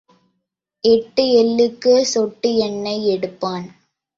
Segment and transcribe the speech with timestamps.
[0.83, 3.67] எட்டு எள்ளுக்குச் சொட்டு எண்ணெய் எடுப்பான்.